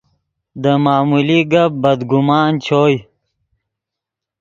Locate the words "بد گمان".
1.81-2.51